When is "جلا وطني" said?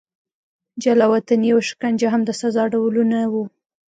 0.83-1.47